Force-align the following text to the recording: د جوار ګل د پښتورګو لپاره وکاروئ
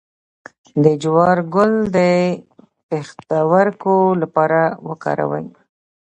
د 0.83 0.85
جوار 1.03 1.37
ګل 1.53 1.73
د 1.95 1.99
پښتورګو 2.89 3.97
لپاره 4.21 4.61
وکاروئ 4.89 5.45